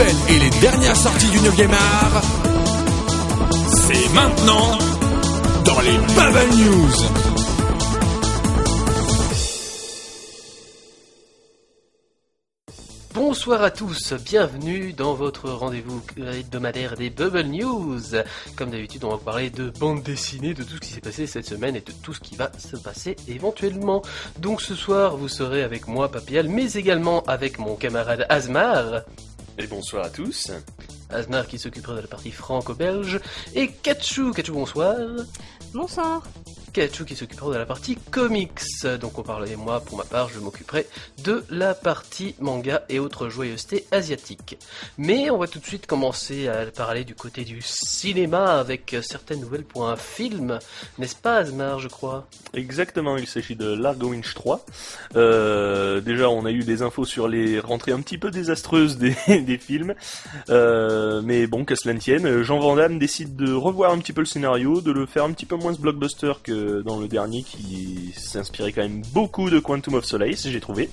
[0.00, 2.22] et les dernières sorties du 9e art,
[3.74, 4.78] c'est maintenant
[5.64, 6.92] dans les Bubble News.
[13.12, 18.00] Bonsoir à tous, bienvenue dans votre rendez-vous hebdomadaire des Bubble News.
[18.54, 21.46] Comme d'habitude, on va parler de bande dessinée, de tout ce qui s'est passé cette
[21.46, 24.02] semaine et de tout ce qui va se passer éventuellement.
[24.38, 29.02] Donc ce soir, vous serez avec moi, Papial, mais également avec mon camarade Asmar.
[29.60, 30.52] Et bonsoir à tous.
[31.10, 33.18] Asmar qui s'occupera de la partie franco-belge.
[33.56, 34.96] Et Kachou, Kachou bonsoir.
[35.72, 36.22] Bonsoir.
[36.72, 38.60] Kachou qui s'occupera de la partie comics.
[39.00, 40.86] Donc on parlait, moi, pour ma part, je m'occuperai
[41.24, 44.58] de la partie manga et autres joyeusetés asiatiques.
[44.96, 49.40] Mais on va tout de suite commencer à parler du côté du cinéma avec certaines
[49.40, 50.58] nouvelles pour un film.
[50.98, 52.28] N'est-ce pas, Asmar, je crois?
[52.54, 54.64] Exactement, il s'agit de Largo Winch 3.
[55.16, 59.14] Euh, déjà, on a eu des infos sur les rentrées un petit peu désastreuses des,
[59.28, 59.94] des films.
[60.50, 64.12] Euh, mais bon, qu'à cela ne tienne, Jean Van Damme décide de revoir un petit
[64.12, 67.42] peu le scénario, de le faire un petit peu moins blockbuster que dans le dernier
[67.42, 70.88] qui s'inspirait quand même beaucoup de Quantum of Solace, j'ai trouvé.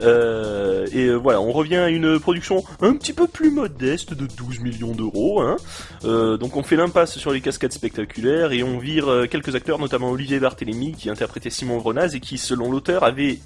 [0.00, 4.26] Euh, et euh, voilà, on revient à une production un petit peu plus modeste de
[4.26, 5.40] 12 millions d'euros.
[5.40, 5.56] Hein.
[6.04, 10.10] Euh, donc on fait l'impasse sur les cascades spectaculaires et on vire quelques acteurs, notamment
[10.10, 13.38] Olivier Barthélémy qui interprétait Simon Vronaz et qui, selon l'auteur, avait,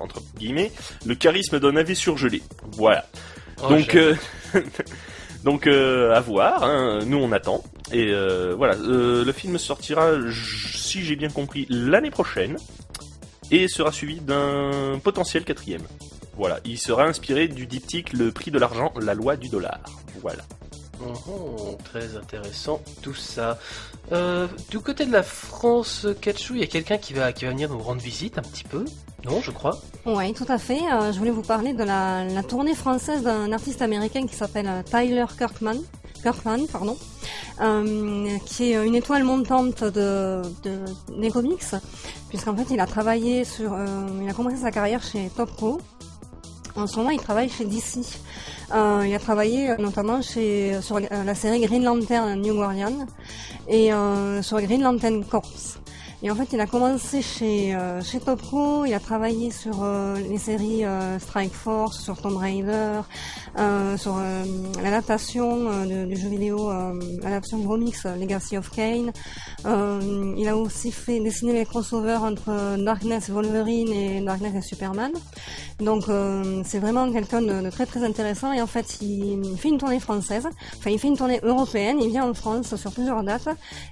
[0.00, 0.72] entre guillemets,
[1.04, 2.42] le charisme d'un navet surgelé.
[2.72, 3.06] Voilà.
[3.62, 3.96] Oh, donc...
[5.44, 6.98] Donc à voir, hein.
[7.06, 7.62] nous on attend.
[7.92, 8.12] Et
[8.56, 12.56] voilà, le film sortira, si j'ai bien compris, l'année prochaine
[13.50, 15.82] et sera suivi d'un potentiel quatrième.
[16.36, 19.80] Voilà, il sera inspiré du diptyque Le prix de l'argent, la loi du dollar.
[20.22, 20.44] Voilà.
[21.00, 23.58] Oh, très intéressant tout ça.
[24.12, 27.50] Euh, du côté de la France, Kachou, il y a quelqu'un qui va, qui va
[27.50, 28.84] venir nous rendre visite un petit peu
[29.24, 29.78] Non, je crois?
[30.06, 30.80] Oui, tout à fait.
[30.92, 34.82] Euh, je voulais vous parler de la, tournée française d'un artiste américain qui s'appelle euh,
[34.82, 35.76] Tyler Kirkman.
[36.22, 36.96] Kirkman, pardon,
[38.46, 40.42] qui est une étoile montante de,
[41.16, 41.64] des comics,
[42.28, 43.76] puisqu'en fait il a travaillé sur,
[44.22, 45.80] il a commencé sa carrière chez Topco.
[46.78, 47.98] En ce moment, il travaille chez DC.
[48.72, 53.06] Euh, il a travaillé euh, notamment chez, sur euh, la série Green Lantern New Guardian
[53.66, 53.90] et
[54.42, 55.50] sur Green Lantern Corps.
[56.20, 60.16] Et en fait, il a commencé chez, euh, chez Topco, il a travaillé sur euh,
[60.16, 63.02] les séries euh, Strike Force, sur Tomb Raider,
[63.96, 64.16] sur
[64.82, 66.70] l'adaptation du jeu vidéo,
[67.22, 69.10] l'adaptation Bromix Legacy of Kane.
[69.64, 75.10] il a aussi fait dessiner les crossovers entre Darkness Wolverine et Darkness et Superman.
[75.80, 76.04] Donc
[76.64, 79.98] c'est vraiment quelqu'un de, très très intéressant et en fait il, il fait une tournée
[79.98, 80.46] française,
[80.78, 83.48] enfin il fait une tournée européenne, il vient en France sur plusieurs dates.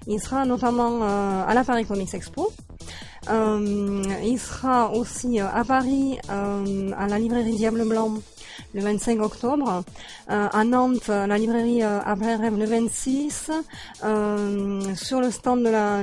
[0.07, 2.53] Il sera notamment à la Paris Comics Expo.
[3.29, 8.13] Euh, il sera aussi euh, à Paris euh, à la librairie Diable Blanc
[8.75, 9.85] le 25 octobre,
[10.29, 13.51] à Nantes la librairie Après Rêve le 26,
[14.95, 16.03] sur le stand de la,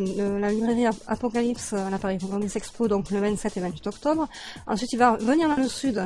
[0.52, 4.28] librairie Apocalypse à la Paris Comics Expo donc le 27 et 28 octobre.
[4.68, 6.04] Ensuite il va venir dans le sud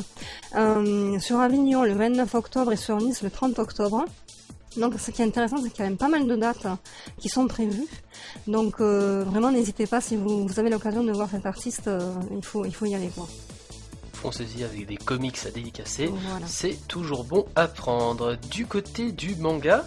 [1.19, 4.05] sur Avignon le 29 octobre et sur Nice le 30 octobre.
[4.77, 6.67] Donc ce qui est intéressant, c'est qu'il y a même pas mal de dates
[7.17, 7.87] qui sont prévues.
[8.47, 12.43] Donc euh, vraiment, n'hésitez pas si vous, avez l'occasion de voir cet artiste, euh, il,
[12.43, 13.09] faut, il faut y aller.
[13.09, 13.27] Quoi.
[14.13, 16.11] Foncez-y avec des comics à dédicacer,
[16.45, 18.35] c'est toujours bon à prendre.
[18.49, 19.85] Du côté du manga,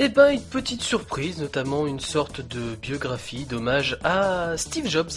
[0.00, 5.12] eh ben une petite surprise, notamment une sorte de biographie d'hommage à Steve Jobs.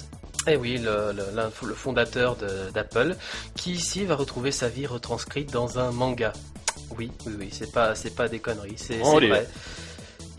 [0.46, 2.38] Eh oui, le, le fondateur
[2.74, 3.16] d'Apple,
[3.56, 6.32] qui ici va retrouver sa vie retranscrite dans un manga.
[6.98, 9.48] Oui, oui, oui, c'est pas, c'est pas des conneries, c'est vrai.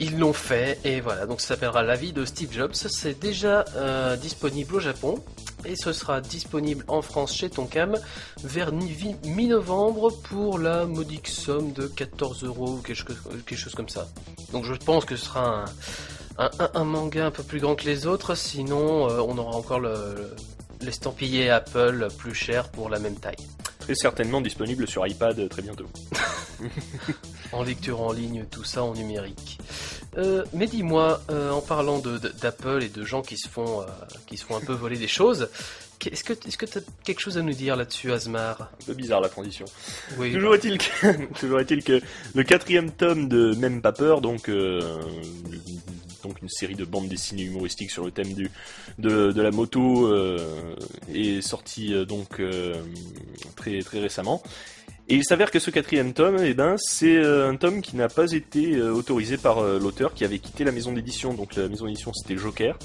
[0.01, 2.73] Ils l'ont fait et voilà, donc ça s'appellera La vie de Steve Jobs.
[2.73, 5.25] C'est déjà euh, disponible au Japon
[5.65, 7.99] et ce sera disponible en France chez Tonkam
[8.45, 14.07] vers mi-novembre pour la modique somme de 14 euros ou quelque, chose comme ça.
[14.53, 15.65] Donc je pense que ce sera
[16.39, 19.81] un, manga un peu plus grand que les autres, sinon euh, on aura encore
[20.81, 23.49] l'estampillé Apple plus cher pour la même taille
[23.95, 25.87] certainement disponible sur iPad très bientôt.
[27.53, 29.59] en lecture en ligne, tout ça en numérique.
[30.17, 33.87] Euh, mais dis-moi, euh, en parlant d'Apple et de gens qui se font, euh,
[34.27, 35.49] qui se font un peu voler des choses,
[36.11, 39.29] est-ce que tu as quelque chose à nous dire là-dessus, Asmar Un peu bizarre la
[39.29, 39.67] transition.
[40.17, 42.01] Toujours est-il que, est que
[42.35, 44.49] le quatrième tome de Même pas peur, donc
[46.23, 48.51] donc une série de bandes dessinées humoristiques sur le thème du,
[48.99, 50.75] de, la moto euh,
[51.13, 52.75] est sorti euh, donc euh,
[53.57, 54.43] très très récemment.
[55.11, 58.31] Et il s'avère que ce quatrième tome, eh ben, c'est un tome qui n'a pas
[58.33, 61.33] été autorisé par l'auteur qui avait quitté la maison d'édition.
[61.33, 62.79] Donc la maison d'édition c'était Joker,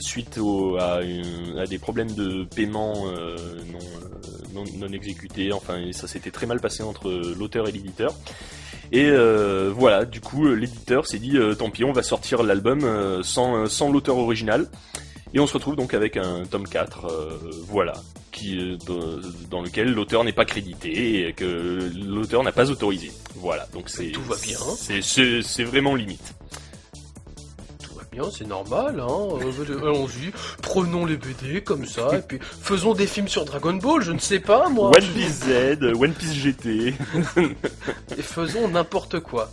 [0.00, 0.40] suite
[0.80, 2.94] à, des problèmes de paiement
[3.70, 3.78] non,
[4.54, 5.52] non, non exécutés.
[5.52, 8.14] Enfin, ça s'était très mal passé entre l'auteur et l'éditeur.
[8.92, 13.66] Et euh, voilà, du coup, l'éditeur s'est dit, tant pis, on va sortir l'album sans,
[13.66, 14.68] sans l'auteur original.
[15.34, 17.08] Et on se retrouve donc avec un tome 4,
[17.68, 17.94] voilà,
[18.36, 18.78] qui,
[19.50, 23.10] dans, lequel l'auteur n'est pas crédité et que l'auteur n'a pas autorisé.
[23.36, 24.58] Voilà, donc c'est tout va bien.
[24.78, 26.34] C'est vraiment limite
[28.30, 29.28] c'est normal, hein.
[29.42, 34.02] Euh, allons-y, prenons les BD comme ça, et puis faisons des films sur Dragon Ball,
[34.02, 34.90] je ne sais pas moi.
[34.90, 36.94] One Piece Z, One Piece GT.
[38.16, 39.50] et faisons n'importe quoi.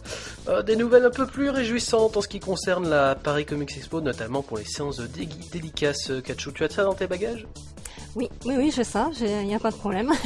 [0.48, 4.02] Euh, des nouvelles un peu plus réjouissantes en ce qui concerne la Paris Comics Expo,
[4.02, 6.12] notamment pour les séances de dédicaces.
[6.24, 7.46] Kachou, tu as ça dans tes bagages?
[8.16, 10.12] Oui, oui, oui, j'ai ça, il n'y a pas de problème.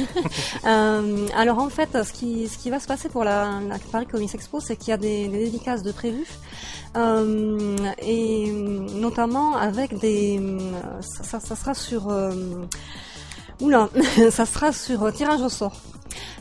[0.66, 4.34] Euh, alors en fait, ce qui, ce qui va se passer pour la, Paris Comics
[4.34, 6.26] Expo, c'est qu'il y a des, des dédicaces de prévues
[6.96, 10.40] euh, et notamment avec des,
[11.00, 12.32] ça, ça sera sur, euh,
[13.60, 13.88] oula,
[14.30, 15.80] ça sera sur tirage au sort.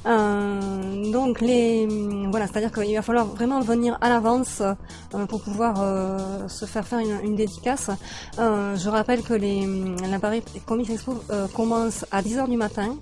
[0.05, 1.87] Euh, donc les
[2.29, 6.87] voilà, c'est-à-dire qu'il va falloir vraiment venir à l'avance euh, pour pouvoir euh, se faire
[6.87, 7.89] faire une, dédicace.
[8.37, 9.67] je rappelle que les
[10.09, 11.15] la Paris Comics Expo
[11.55, 12.97] commence à 10h du matin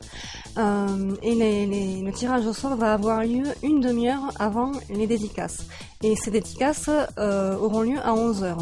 [0.57, 5.65] et le tirage au sort va avoir lieu une demi-heure avant les dédicaces.
[6.03, 8.55] Et ces dédicaces auront lieu à 11h.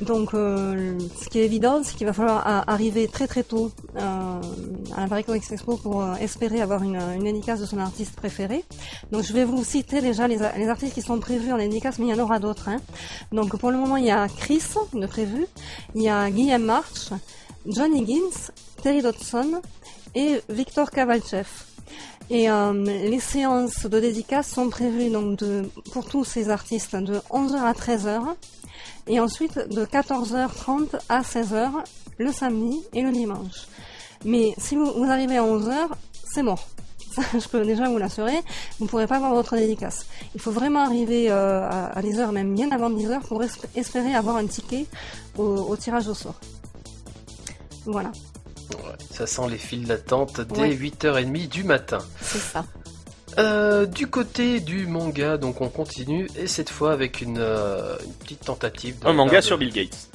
[0.00, 5.06] Donc, ce qui est évident, c'est qu'il va falloir arriver très très tôt à la
[5.08, 8.64] Paris Comics Expo pour espérer avoir une, une dédicace de son artiste préféré.
[9.10, 12.16] Donc, je vais vous citer déjà les, artistes qui sont prévus en dédicace, mais il
[12.16, 12.68] y en aura d'autres.
[12.68, 12.80] Hein.
[13.32, 14.62] Donc, pour le moment, il y a Chris
[14.92, 15.46] de prévu,
[15.94, 17.10] il y a Guillaume March,
[17.66, 19.60] Johnny Higgins, Terry Dodson
[20.14, 21.48] et Victor Kavalchev.
[22.30, 25.40] Et euh, les séances de dédicace sont prévues donc
[25.92, 28.34] pour tous ces artistes de 11h à 13h
[29.08, 31.70] et ensuite de 14h30 à 16h
[32.18, 33.66] le samedi et le dimanche.
[34.24, 35.88] Mais si vous, arrivez à 11h,
[36.32, 36.66] c'est mort.
[37.34, 38.36] je peux déjà vous l'assurer,
[38.78, 40.06] vous ne pourrez pas avoir votre dédicace.
[40.34, 43.42] Il faut vraiment arriver euh, à, à, des heures, même bien avant 10 h pour
[43.74, 44.86] espérer avoir un ticket
[45.36, 46.38] au, tirage au sort.
[47.86, 48.12] Voilà.
[49.10, 51.98] ça sent les files d'attente dès 8h30 du matin.
[52.20, 52.64] C'est ça.
[53.38, 58.44] Euh, du côté du manga, donc on continue, et cette fois avec une, euh, petite
[58.44, 58.96] tentative.
[59.04, 60.08] Un manga sur Bill Gates.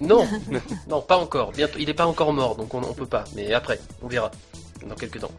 [0.00, 0.26] Non,
[0.88, 1.52] non, pas encore.
[1.52, 3.24] Bientôt, il n'est pas encore mort, donc on, on peut pas.
[3.34, 4.30] Mais après, on verra
[4.86, 5.32] dans quelques temps.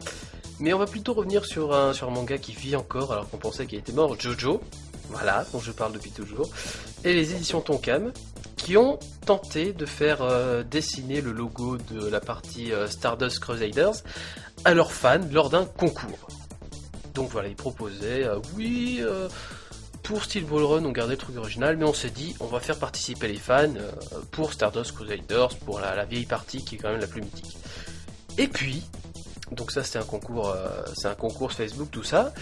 [0.62, 3.66] Mais on va plutôt revenir sur un, sur manga qui vit encore, alors qu'on pensait
[3.66, 4.62] qu'il était mort, Jojo.
[5.10, 6.50] Voilà, dont je parle depuis toujours.
[7.04, 8.14] Et les éditions Tonkam,
[8.56, 14.04] qui ont tenté de faire euh, dessiner le logo de la partie Stardust Crusaders
[14.64, 16.28] à leurs fans lors d'un concours.
[17.14, 19.28] Donc voilà, il proposait, euh, oui, euh,
[20.04, 22.60] pour Steel Ball Run, on gardait le truc original, mais on s'est dit, on va
[22.60, 23.92] faire participer les fans euh,
[24.32, 27.58] pour Stardust Crusaders, pour la, vieille partie qui est quand même la plus mythique.
[28.38, 28.84] Et puis,
[29.52, 30.56] donc ça c'était un concours,
[30.96, 32.34] c'est un concours Facebook, tout ça.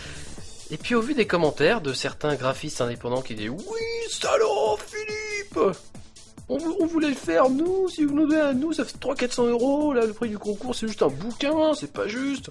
[0.72, 5.60] Et puis au vu des commentaires de certains graphistes indépendants qui disaient, oui, salaud, Philippe
[6.50, 9.94] on, voulait le faire, nous, si vous nous donnez à nous, ça fait 300-400 euros,
[9.94, 12.50] là, le prix du concours, c'est juste un bouquin, c'est pas juste.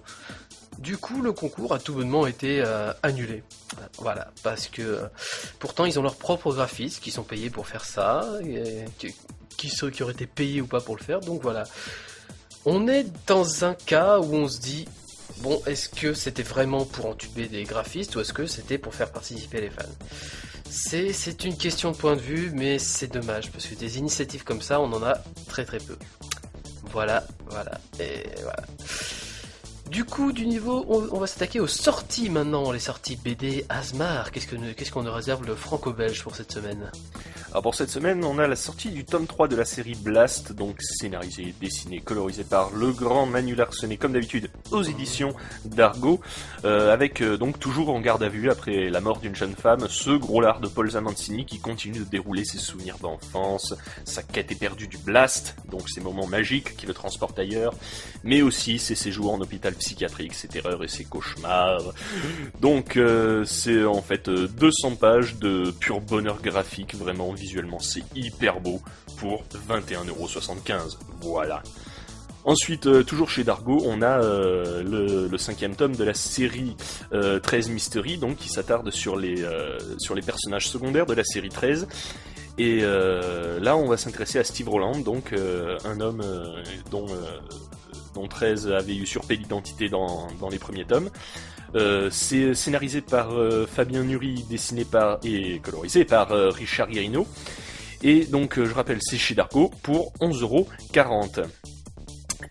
[0.79, 3.43] Du coup, le concours a tout bonnement été euh, annulé.
[3.99, 5.07] Voilà, parce que euh,
[5.59, 8.25] pourtant ils ont leurs propres graphistes qui sont payés pour faire ça,
[8.99, 9.13] qui,
[9.57, 11.19] qui, qui auraient été payés ou pas pour le faire.
[11.19, 11.65] Donc voilà,
[12.71, 14.87] on est dans un cas où on se dit
[15.39, 19.11] bon, est-ce que c'était vraiment pour entuber des graphistes ou est-ce que c'était pour faire
[19.11, 19.85] participer les fans?
[20.69, 24.61] C'est une question de point de vue, mais c'est dommage parce que des initiatives comme
[24.61, 25.15] ça, on en a
[25.47, 25.97] très très peu.
[26.93, 28.63] Voilà, voilà, et voilà.
[29.91, 34.31] Du coup, du niveau, on, va s'attaquer aux sorties maintenant, les sorties BD Asmar.
[34.31, 36.91] Qu'est-ce qu'on qu'est-ce qu'on nous réserve le franco-belge pour cette semaine?
[37.59, 40.53] Alors pour cette semaine, on a la sortie du tome 3 de la série Blast,
[40.53, 45.35] donc scénarisé, dessiné, colorisé par le grand Manu Larsenet, comme d'habitude aux éditions
[45.65, 46.21] d'Argo,
[46.65, 49.89] euh, avec euh, donc toujours en garde à vue après la mort d'une jeune femme,
[49.89, 53.75] ce gros lard de Paul Zamancini qui continue de dérouler ses souvenirs d'enfance,
[54.05, 57.75] sa quête éperdue du Blast, donc ces moments magiques qui le transportent ailleurs,
[58.23, 61.83] mais aussi ses séjours en hôpital psychiatrique, ses terreurs et ses cauchemars.
[62.61, 68.03] Donc euh, c'est en fait 200 euh, pages de pur bonheur graphique, vraiment visuellement c'est
[68.15, 68.81] hyper beau
[69.17, 70.99] pour 21,75€.
[71.21, 71.63] Voilà.
[72.45, 76.77] Ensuite, euh, toujours chez Dargo, on a le, cinquième tome de la série
[77.11, 79.45] 13 Mystery, donc qui s'attarde sur les
[79.99, 81.89] sur les personnages secondaires de la série 13.
[82.59, 85.35] Et là, on va s'intéresser à Steve Roland, donc
[85.85, 86.23] un homme
[86.91, 87.07] dont
[88.15, 91.11] dont 13 avait usurpé l'identité dans, les premiers tomes.
[91.75, 97.27] Euh, c'est scénarisé par euh, Fabien Nury, dessiné par et colorisé par euh, Richard Guérino.
[98.03, 101.45] Et donc, je rappelle, c'est chez Darko pour 11,40€.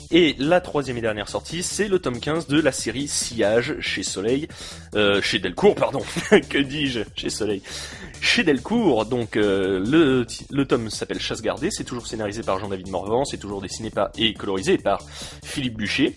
[0.10, 4.04] Et la troisième et dernière sortie, c'est le tome 15 de la série Sillage chez
[4.04, 4.48] Soleil,
[4.96, 6.02] euh, chez Delcourt, pardon,
[6.50, 7.62] que dis-je, chez Soleil,
[8.22, 9.06] chez Delcourt.
[9.06, 13.38] Donc euh, le, le tome s'appelle Chasse gardée, c'est toujours scénarisé par Jean-David Morvan, c'est
[13.38, 15.02] toujours dessiné par et colorisé par
[15.44, 16.16] Philippe Bûcher.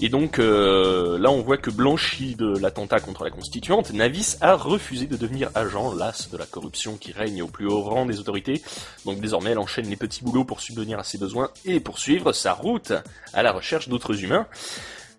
[0.00, 4.54] Et donc euh, là, on voit que blanchi de l'attentat contre la constituante, Navis a
[4.54, 8.18] refusé de devenir agent, las de la corruption qui règne au plus haut rang des
[8.18, 8.62] autorités.
[9.04, 12.52] Donc désormais, elle enchaîne les petits boulots pour subvenir à ses besoins et poursuivre sa
[12.52, 12.92] route
[13.32, 14.46] à la recherche d'autres humains.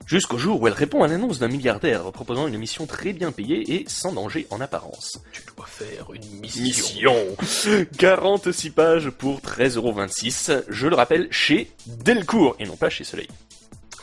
[0.05, 3.74] Jusqu'au jour où elle répond à l'annonce d'un milliardaire proposant une mission très bien payée
[3.74, 5.20] et sans danger en apparence.
[5.32, 6.62] Tu dois faire une mission.
[6.62, 13.29] Mission 46 pages pour 13,26€, je le rappelle, chez Delcourt et non pas chez Soleil.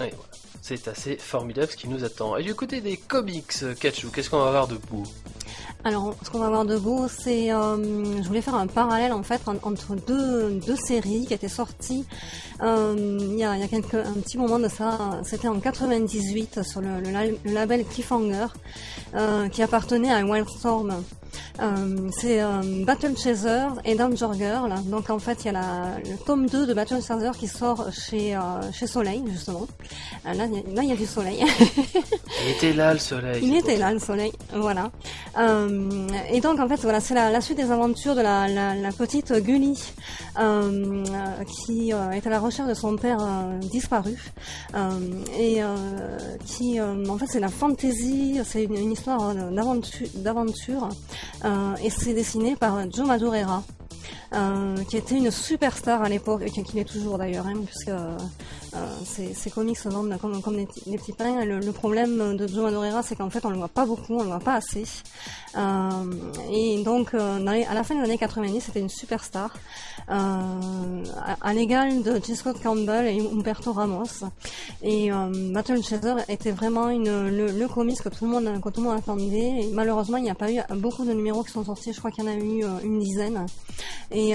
[0.01, 0.42] Et voilà.
[0.65, 2.37] C'est assez formidable ce qui nous attend.
[2.37, 5.03] Et du côté des comics, Kachou, qu'est-ce qu'on va avoir de beau?
[5.83, 7.53] Alors, ce qu'on va voir de beau, c'est.
[7.53, 12.07] euh, je voulais faire un parallèle en fait en- entre deux, séries qui étaient sorties
[12.63, 15.21] euh, il y a, il y quelques, un petit moment de ça.
[15.25, 17.03] C'était en 98 sur le
[17.45, 18.47] label Cliffhanger
[19.17, 21.03] euh, qui appartenait à Wildstorm.
[21.61, 24.73] Euh, c'est euh, Battle Chaser et Danger Girl.
[24.87, 27.93] Donc en fait, il y a la, le tome 2 de Battle Chaser qui sort
[27.93, 28.41] chez, euh,
[28.73, 29.67] chez Soleil, justement.
[30.27, 30.47] Euh, là,
[30.83, 31.43] il y a- du soleil.
[32.45, 33.41] Il était là le soleil.
[33.45, 34.91] Il était là, le soleil, voilà.
[35.39, 38.75] Euh, et donc, en fait, voilà, c'est la, la suite des aventures de la, la,
[38.75, 39.79] la petite Gully,
[41.57, 43.19] qui est à la recherche de son père
[43.61, 44.17] disparu,
[44.75, 44.91] euh,
[45.39, 45.69] et euh,
[46.47, 50.89] qui, euh, en fait, c'est la fantasy, c'est une, une histoire d'aventure,
[51.83, 53.63] et c'est dessiné par Joe Madureira.
[54.35, 58.17] Euh, qui était une superstar à l'époque, et qui l'est toujours d'ailleurs, hein, puisque euh,
[58.17, 58.19] euh,
[59.05, 61.45] ces, ces comics se vendent comme, comme des, des petits pains.
[61.45, 64.23] Le, le problème de Joe Madureira, c'est qu'en fait, on le voit pas beaucoup, on
[64.23, 64.85] le voit pas assez.
[65.57, 65.91] Euh,
[66.51, 69.53] et donc, euh, les- à la fin des années 90, c'était une superstar,
[70.11, 72.35] euh, à, à l'égal de J.
[72.37, 74.25] Scott Campbell et Humberto Ramos.
[74.83, 75.11] Et
[75.53, 78.89] Battle Chaser était vraiment une, le, le comics que tout le monde, que tout le
[78.89, 79.61] monde attendait.
[79.63, 81.93] Et malheureusement, il n'y a pas eu beaucoup de numéros qui sont sortis.
[81.93, 83.47] Je crois qu'il y en a eu une dizaine.
[84.11, 84.33] Et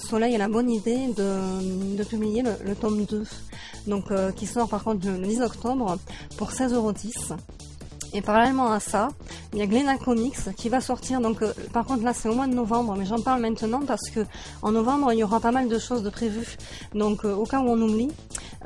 [0.00, 3.24] Soleil a la bonne idée de, de publier le, le tome 2,
[3.86, 5.98] donc euh, qui sort par contre le, le 10 octobre
[6.36, 7.36] pour 16,10€.
[8.16, 9.08] Et parallèlement à ça,
[9.52, 11.20] il y a Glena Comics qui va sortir.
[11.20, 14.08] Donc, euh, par contre, là, c'est au mois de novembre, mais j'en parle maintenant parce
[14.08, 14.20] que
[14.62, 16.56] en novembre, il y aura pas mal de choses de prévues.
[16.94, 18.12] Donc, euh, au cas où on oublie,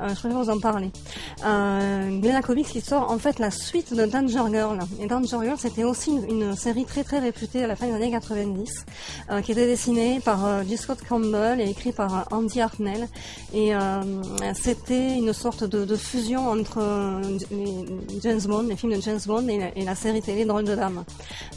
[0.07, 0.91] je préfère vous en parler.
[1.45, 4.79] Euh, Glena Comics qui sort en fait la suite de Danger Girl.
[4.99, 8.11] Et Danger Girl, c'était aussi une, série très très réputée à la fin des années
[8.11, 8.85] 90,
[9.31, 10.77] euh, qui était dessinée par euh, J.
[10.77, 13.07] Scott Campbell et écrit par euh, Andy Hartnell.
[13.53, 14.01] Et euh,
[14.53, 19.47] c'était une sorte de, fusion entre euh, les James Bond, les films de James Bond
[19.47, 21.03] et la, série télé Drôle de Dame.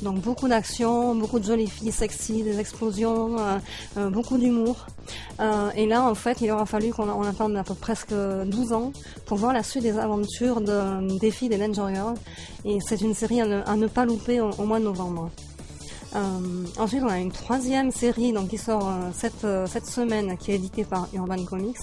[0.02, 3.58] Donc beaucoup d'action, beaucoup de jolies filles sexy, des explosions, euh,
[3.98, 4.86] euh, beaucoup d'humour.
[5.40, 8.12] Euh, et là, en fait, il aura fallu qu'on on attende à peu presque
[8.44, 8.92] 12 ans
[9.26, 12.16] pour voir la suite des aventures de, des filles des Danger Girls.
[12.64, 15.30] Et c'est une série à ne, pas louper au, mois de novembre.
[16.14, 20.36] Euh, ensuite, on a une troisième série donc, qui sort euh, cette, euh, cette semaine,
[20.36, 21.78] qui est éditée par Urban Comics.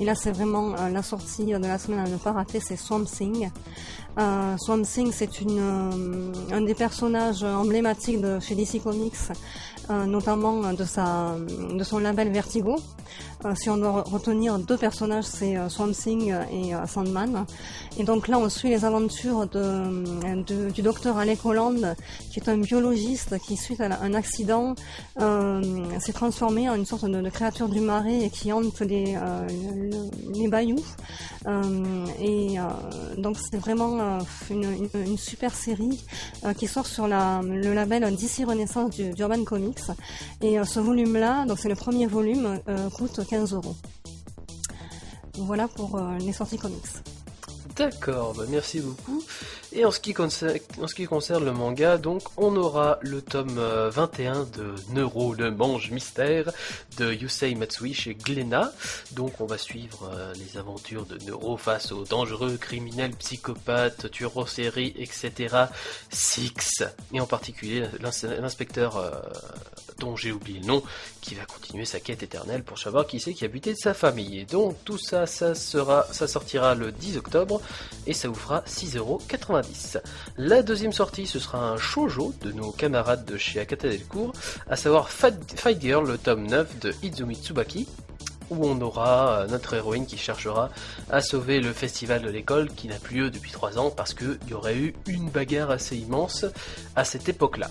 [0.00, 3.04] Et là, c'est vraiment la sortie de la semaine à ne pas rater, c'est Swamp
[3.04, 3.50] Thing.
[4.18, 9.14] Euh, Swamp Thing, c'est une, euh, un des personnages emblématiques de chez DC Comics,
[9.88, 11.36] euh, notamment de, sa,
[11.72, 12.76] de son label Vertigo.
[13.44, 17.46] Euh, si on doit re- retenir deux personnages, c'est Swamp Thing et Sandman.
[17.98, 21.96] Et donc là, on suit les aventures de, du docteur Alec Holland,
[22.30, 24.74] qui est un biologiste qui, suite à un accident,
[25.18, 30.48] s'est transformé en une sorte de, créature du marais qui hante les, euh, le- les
[30.48, 30.84] bayous.
[32.20, 32.56] Et
[33.16, 34.09] donc c'est vraiment
[34.50, 36.04] une, super série
[36.44, 39.78] euh, qui sort sur le label DC Renaissance du, d'Urban Comics.
[40.42, 43.76] Et euh, ce volume-là, donc c'est le premier volume, euh, coûte 15 euros.
[45.34, 46.82] Voilà pour euh, les sorties comics.
[47.76, 49.22] D'accord, bah merci beaucoup.
[49.72, 53.22] Et en ce, qui concerne, en ce qui concerne le manga, donc on aura le
[53.22, 56.50] tome euh, 21 de Neuro, le mange mystère
[56.98, 58.72] de Yusei Matsui chez Glénat.
[59.12, 64.36] Donc on va suivre euh, les aventures de Neuro face aux dangereux criminels psychopathes, tueurs
[64.38, 65.54] en série, etc.
[66.10, 66.82] Six.
[67.12, 68.10] Et en particulier l'ins-
[68.40, 69.10] l'inspecteur euh,
[69.98, 70.82] dont j'ai oublié le nom,
[71.20, 73.94] qui va continuer sa quête éternelle pour savoir qui c'est qui a buté de sa
[73.94, 74.40] famille.
[74.40, 77.60] Et donc tout ça, ça sera, ça sortira le 10 octobre
[78.06, 78.62] et ça vous fera
[79.62, 80.00] 6,90€.
[80.36, 84.32] La deuxième sortie, ce sera un shoujo de nos camarades de chez Akata Delcourt,
[84.68, 87.86] à savoir Fight Fight Girl, le tome 9 de Izumi Tsubaki,
[88.50, 90.70] où on aura euh, notre héroïne qui cherchera
[91.08, 94.38] à sauver le festival de l'école qui n'a plus lieu depuis 3 ans parce qu'il
[94.48, 96.44] y aurait eu une bagarre assez immense
[96.96, 97.70] à cette époque-là.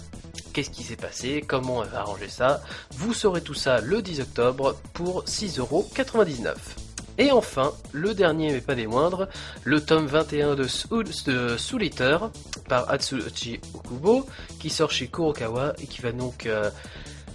[0.53, 1.43] Qu'est-ce qui s'est passé?
[1.45, 2.61] Comment elle va arranger ça?
[2.91, 6.55] Vous saurez tout ça le 10 octobre pour 6,99€.
[7.19, 9.27] Et enfin, le dernier mais pas des moindres,
[9.65, 11.05] le tome 21 de Soul,
[12.67, 14.25] par Atsushi Okubo
[14.59, 16.71] qui sort chez Kurokawa et qui va donc euh,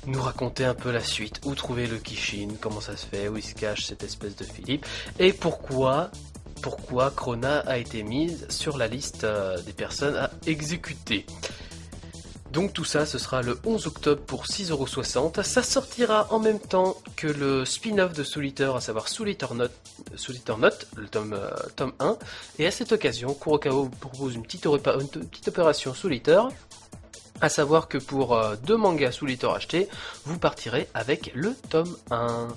[0.07, 3.37] nous raconter un peu la suite, où trouver le Kishin, comment ça se fait, où
[3.37, 4.87] il se cache cette espèce de Philippe
[5.19, 6.11] et pourquoi
[6.63, 11.27] pourquoi Krona a été mise sur la liste euh, des personnes à exécuter.
[12.55, 15.43] Donc tout ça, ce sera le 11 octobre pour 6,60€.
[15.43, 19.73] Ça sortira en même temps que le spin-off de Eater, à savoir Eater Note,
[20.59, 22.17] Note le tome, euh, tome 1.
[22.61, 26.49] Et à cette occasion, Kurokawa vous propose une petite, orepa- une petite opération Eater.
[27.41, 29.89] À savoir que pour euh, deux mangas Eater achetés,
[30.25, 32.49] vous partirez avec le tome 1.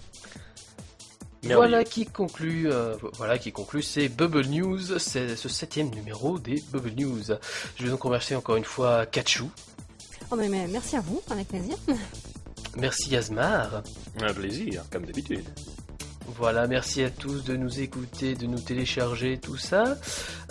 [1.55, 6.61] Voilà qui conclut, euh, voilà qui conclut ces Bubble News, c'est ce septième numéro des
[6.71, 7.23] Bubble News.
[7.77, 9.45] Je vais donc remercier encore une fois Kachu,
[10.31, 11.75] Oh, mais, mais merci à vous, avec plaisir.
[12.75, 13.81] merci Asmar,
[14.21, 15.45] Un plaisir, comme d'habitude.
[16.37, 19.95] voilà, merci à tous de nous écouter, de nous télécharger, tout ça.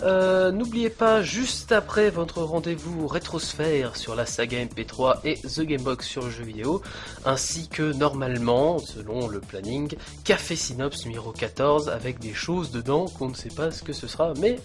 [0.01, 6.07] Euh, N'oubliez pas, juste après votre rendez-vous rétrosphère sur la saga MP3 et The Gamebox
[6.07, 6.81] sur le jeu vidéo,
[7.23, 9.93] ainsi que normalement, selon le planning,
[10.23, 14.07] Café Synops numéro 14 avec des choses dedans qu'on ne sait pas ce que ce
[14.07, 14.59] sera, mais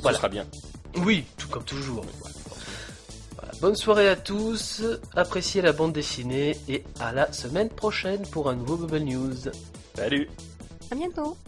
[0.00, 0.18] Voilà.
[0.18, 0.44] sera bien.
[1.04, 2.04] Oui, tout comme toujours.
[2.20, 2.34] Voilà.
[3.60, 4.82] Bonne soirée à tous,
[5.14, 9.50] appréciez la bande dessinée et à la semaine prochaine pour un nouveau Bubble News.
[9.94, 10.28] Salut
[10.90, 11.38] À bientôt.